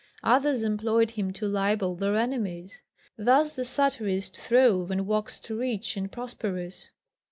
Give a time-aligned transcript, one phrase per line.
[0.23, 2.81] Others employed him to libel their enemies.
[3.19, 6.89] Thus the satirist throve and waxed rich and prosperous.